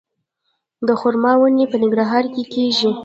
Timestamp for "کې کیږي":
2.33-2.91